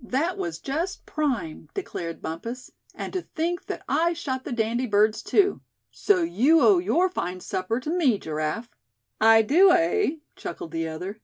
[0.00, 5.22] "That was just prime!" declared Bumpus; "and to think that I shot the dandy birds
[5.22, 5.60] too;
[5.90, 8.70] so you owe your fine supper to me, Giraffe."
[9.20, 11.20] "I do, eh?" chuckled the other.